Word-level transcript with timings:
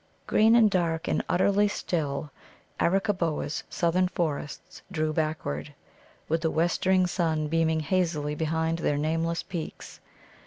Green 0.25 0.55
and 0.55 0.71
dark 0.71 1.07
and 1.07 1.23
utterly 1.29 1.67
still 1.67 2.31
Arakkaboa's 2.79 3.63
southern 3.69 4.07
forests 4.07 4.81
drew 4.91 5.13
backward, 5.13 5.75
with 6.27 6.41
the 6.41 6.49
westering 6.49 7.05
sun 7.05 7.47
beaming 7.47 7.81
hazily 7.81 8.33
behind 8.33 8.79
their 8.79 8.97
nameless 8.97 9.43
peaks. 9.43 9.99